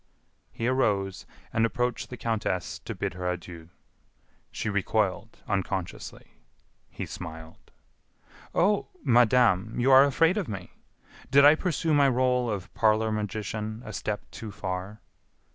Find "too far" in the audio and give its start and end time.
14.31-15.01